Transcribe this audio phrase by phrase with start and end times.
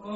[0.00, 0.14] Assalamu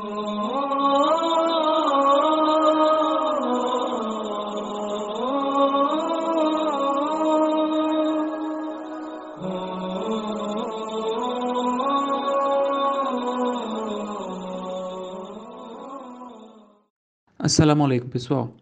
[17.84, 18.54] alaikum, pessoal.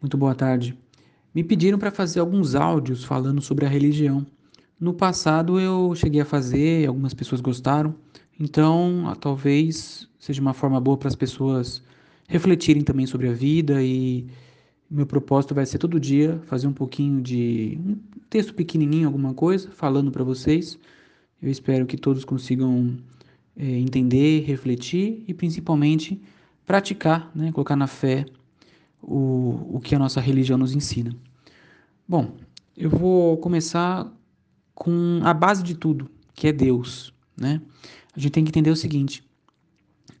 [0.00, 0.74] Muito boa tarde.
[1.34, 4.24] Me pediram para fazer alguns áudios falando sobre a religião.
[4.80, 7.94] No passado eu cheguei a fazer, algumas pessoas gostaram,
[8.40, 11.82] então ah, talvez seja uma forma boa para as pessoas
[12.26, 14.26] refletirem também sobre a vida e
[14.90, 17.96] meu propósito vai ser todo dia fazer um pouquinho de um
[18.28, 20.78] texto pequenininho, alguma coisa, falando para vocês.
[21.40, 22.96] Eu espero que todos consigam
[23.56, 26.20] é, entender, refletir e principalmente
[26.66, 28.26] praticar, né, colocar na fé
[29.02, 31.14] o, o que a nossa religião nos ensina.
[32.08, 32.34] Bom,
[32.76, 34.12] eu vou começar
[34.74, 37.60] com a base de tudo, que é Deus, né?
[38.14, 39.24] A gente tem que entender o seguinte: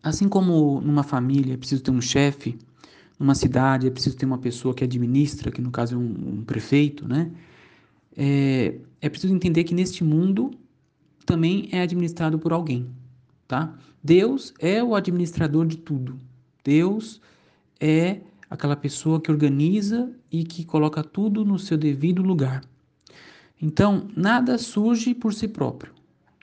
[0.02, 2.58] assim como numa família é preciso ter um chefe,
[3.18, 6.44] numa cidade é preciso ter uma pessoa que administra, que no caso é um, um
[6.44, 7.30] prefeito, né?
[8.16, 10.50] É, é preciso entender que neste mundo
[11.26, 12.90] também é administrado por alguém,
[13.46, 13.78] tá?
[14.02, 16.18] Deus é o administrador de tudo.
[16.64, 17.20] Deus
[17.78, 22.62] é aquela pessoa que organiza e que coloca tudo no seu devido lugar.
[23.60, 25.92] Então, nada surge por si próprio.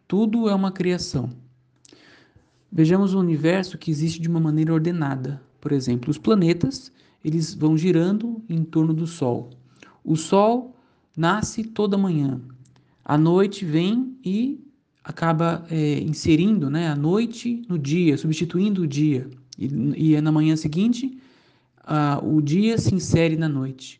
[0.08, 1.30] Tudo é uma criação.
[2.72, 5.41] Vejamos o universo que existe de uma maneira ordenada.
[5.59, 6.91] Por exemplo, os planetas,
[7.23, 9.49] eles vão girando em torno do Sol.
[10.05, 10.73] O Sol
[11.16, 12.39] nasce toda manhã.
[13.03, 14.64] A noite vem e
[15.03, 19.30] acaba é, inserindo né, a noite no dia, substituindo o dia.
[19.58, 21.17] E, e na manhã seguinte,
[21.83, 23.99] uh, o dia se insere na noite.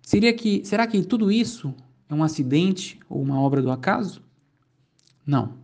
[0.00, 1.72] Seria que, será que tudo isso
[2.08, 4.22] é um acidente ou uma obra do acaso?
[5.26, 5.54] Não.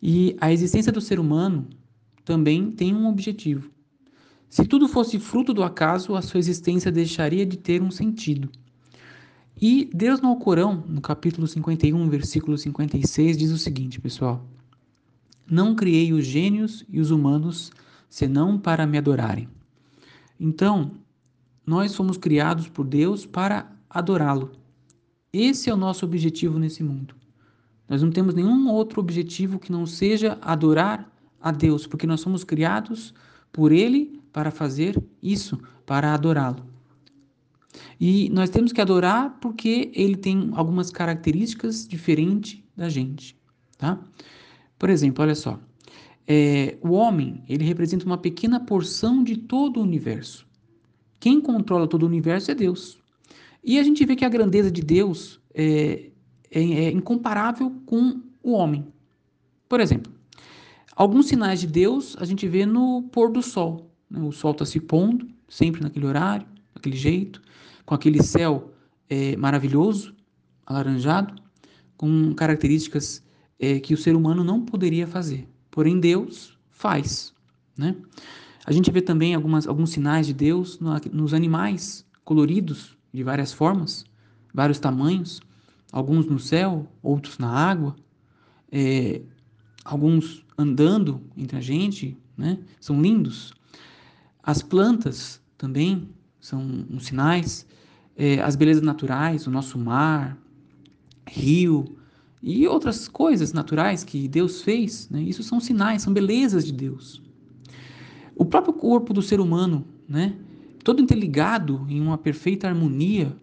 [0.00, 1.68] E a existência do ser humano
[2.24, 3.70] também tem um objetivo.
[4.48, 8.50] Se tudo fosse fruto do acaso, a sua existência deixaria de ter um sentido.
[9.60, 14.44] E Deus no Alcorão, no capítulo 51, versículo 56, diz o seguinte, pessoal:
[15.48, 17.70] Não criei os gênios e os humanos
[18.10, 19.48] senão para me adorarem.
[20.38, 20.90] Então,
[21.64, 24.52] nós fomos criados por Deus para adorá-lo.
[25.32, 27.14] Esse é o nosso objetivo nesse mundo.
[27.88, 31.10] Nós não temos nenhum outro objetivo que não seja adorar
[31.40, 33.14] a Deus, porque nós somos criados
[33.52, 36.64] por Ele para fazer isso, para adorá-lo.
[38.00, 43.36] E nós temos que adorar porque Ele tem algumas características diferentes da gente,
[43.76, 43.98] tá?
[44.78, 45.58] Por exemplo, olha só
[46.26, 50.46] é, o homem ele representa uma pequena porção de todo o universo.
[51.18, 52.98] Quem controla todo o universo é Deus.
[53.62, 56.10] E a gente vê que a grandeza de Deus é,
[56.60, 58.86] é, incomparável com o homem.
[59.68, 60.12] Por exemplo,
[60.94, 63.90] alguns sinais de Deus a gente vê no pôr do sol.
[64.10, 64.20] Né?
[64.20, 67.42] O sol está se pondo, sempre naquele horário, daquele jeito,
[67.84, 68.72] com aquele céu
[69.08, 70.14] é, maravilhoso,
[70.66, 71.34] alaranjado,
[71.96, 73.22] com características
[73.58, 75.48] é, que o ser humano não poderia fazer.
[75.70, 77.32] Porém, Deus faz.
[77.76, 77.96] Né?
[78.66, 80.78] A gente vê também algumas, alguns sinais de Deus
[81.12, 84.04] nos animais coloridos de várias formas,
[84.52, 85.40] vários tamanhos,
[85.92, 87.94] alguns no céu, outros na água,
[88.70, 89.20] é,
[89.84, 92.58] alguns andando entre a gente, né?
[92.80, 93.52] são lindos.
[94.42, 96.08] As plantas também
[96.40, 97.66] são uns sinais,
[98.16, 100.38] é, as belezas naturais, o nosso mar,
[101.28, 101.96] rio,
[102.42, 105.22] e outras coisas naturais que Deus fez, né?
[105.22, 107.22] isso são sinais, são belezas de Deus.
[108.34, 110.34] O próprio corpo do ser humano, né?
[110.82, 113.36] todo interligado em uma perfeita harmonia,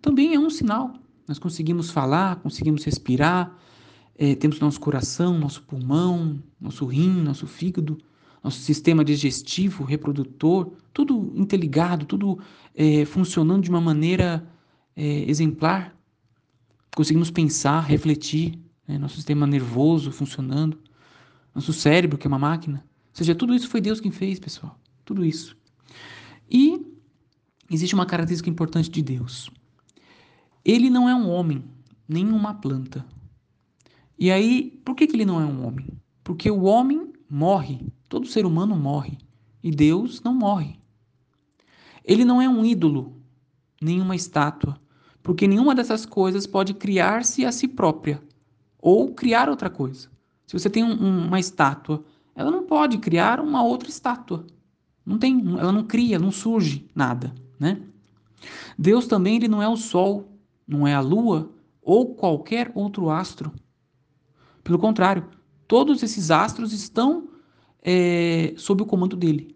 [0.00, 0.94] também é um sinal.
[1.26, 3.56] Nós conseguimos falar, conseguimos respirar,
[4.16, 7.98] é, temos nosso coração, nosso pulmão, nosso rim, nosso fígado,
[8.42, 12.38] nosso sistema digestivo, reprodutor, tudo interligado, tudo
[12.74, 14.46] é, funcionando de uma maneira
[14.94, 15.94] é, exemplar
[16.94, 18.98] conseguimos pensar, refletir, né?
[18.98, 20.78] nosso sistema nervoso funcionando,
[21.54, 22.84] nosso cérebro, que é uma máquina.
[23.10, 24.78] Ou seja, tudo isso foi Deus quem fez, pessoal.
[25.04, 25.56] Tudo isso.
[26.50, 26.80] E
[27.70, 29.50] existe uma característica importante de Deus.
[30.64, 31.62] Ele não é um homem,
[32.08, 33.04] nem uma planta.
[34.18, 35.86] E aí, por que, que ele não é um homem?
[36.22, 39.18] Porque o homem morre, todo ser humano morre,
[39.62, 40.78] e Deus não morre.
[42.04, 43.20] Ele não é um ídolo,
[43.80, 44.80] nem uma estátua,
[45.22, 48.22] porque nenhuma dessas coisas pode criar-se a si própria
[48.78, 50.10] ou criar outra coisa.
[50.46, 54.46] Se você tem um, uma estátua, ela não pode criar uma outra estátua.
[55.04, 57.80] Não tem, ela não cria, não surge nada, né?
[58.78, 60.33] Deus também ele não é o sol,
[60.66, 61.52] não é a lua
[61.82, 63.52] ou qualquer outro astro.
[64.62, 65.28] Pelo contrário,
[65.68, 67.28] todos esses astros estão
[67.82, 69.54] é, sob o comando dele.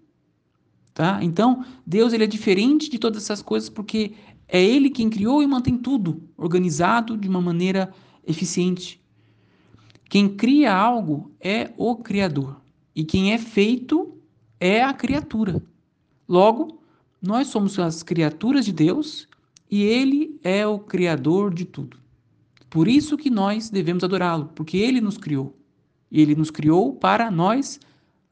[0.93, 1.22] Tá?
[1.22, 4.14] Então, Deus ele é diferente de todas essas coisas porque
[4.46, 7.93] é ele quem criou e mantém tudo organizado de uma maneira
[8.26, 9.00] eficiente.
[10.08, 12.60] Quem cria algo é o Criador
[12.94, 14.19] e quem é feito
[14.58, 15.62] é a criatura.
[16.28, 16.82] Logo,
[17.22, 19.28] nós somos as criaturas de Deus
[19.70, 21.99] e ele é o Criador de tudo.
[22.70, 25.56] Por isso que nós devemos adorá-lo, porque ele nos criou.
[26.11, 27.81] E ele nos criou para nós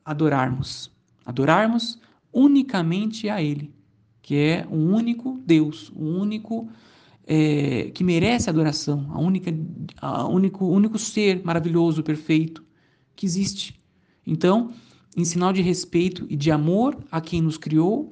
[0.05, 0.91] adorarmos.
[1.25, 1.99] Adorarmos
[2.33, 3.73] unicamente a Ele,
[4.23, 6.69] que é o único Deus, o único
[7.27, 9.53] é, que merece adoração, a única,
[10.01, 12.63] a único, único ser maravilhoso, perfeito
[13.17, 13.81] que existe.
[14.27, 14.71] Então,
[15.17, 18.11] em sinal de respeito e de amor a quem nos criou,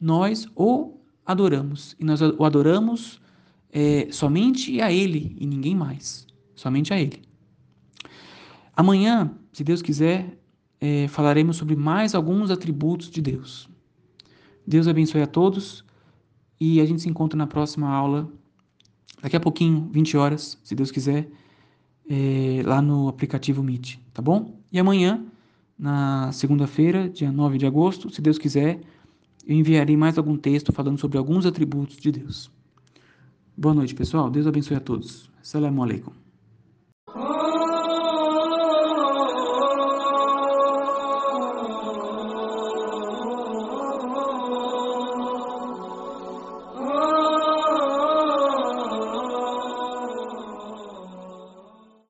[0.00, 1.96] nós o adoramos.
[1.98, 3.20] E nós o adoramos
[3.72, 6.26] é, somente a Ele e ninguém mais.
[6.54, 7.22] Somente a Ele.
[8.76, 10.38] Amanhã, se Deus quiser,
[10.80, 13.68] é, falaremos sobre mais alguns atributos de Deus.
[14.66, 15.84] Deus abençoe a todos
[16.60, 18.30] e a gente se encontra na próxima aula,
[19.20, 21.28] daqui a pouquinho, 20 horas, se Deus quiser,
[22.08, 24.60] é, lá no aplicativo Meet, tá bom?
[24.72, 25.24] E amanhã,
[25.78, 28.80] na segunda-feira, dia 9 de agosto, se Deus quiser,
[29.46, 32.50] eu enviarei mais algum texto falando sobre alguns atributos de Deus.
[33.56, 34.30] Boa noite, pessoal.
[34.30, 35.30] Deus abençoe a todos.
[35.42, 36.21] Assalamu alaikum.